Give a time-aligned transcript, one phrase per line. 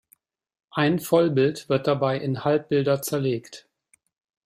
[0.71, 3.67] Ein Vollbild wird dabei in Halbbilder zerlegt.